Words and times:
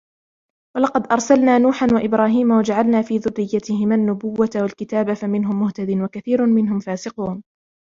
وَلَقَدْ 0.75 1.11
أَرْسَلْنَا 1.11 1.57
نُوحًا 1.57 1.87
وَإِبْرَاهِيمَ 1.93 2.51
وَجَعَلْنَا 2.51 3.01
فِي 3.01 3.17
ذُرِّيَّتِهِمَا 3.17 3.95
النُّبُوَّةَ 3.95 4.49
وَالْكِتَابَ 4.55 5.13
فَمِنْهُمْ 5.13 5.59
مُهْتَدٍ 5.59 5.89
وَكَثِيرٌ 6.01 6.45
مِنْهُمْ 6.45 6.79
فَاسِقُونَ 6.79 7.43